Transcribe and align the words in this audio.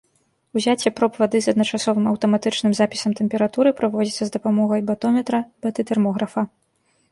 Узяцце 0.59 0.91
проб 0.99 1.19
вады 1.23 1.41
з 1.45 1.53
адначасовым 1.55 2.05
аўтаматычным 2.13 2.71
запісам 2.81 3.11
тэмпературы 3.21 3.69
праводзіцца 3.83 4.23
з 4.31 4.37
дапамогай 4.39 4.85
батометра-батытэрмографа. 4.91 6.41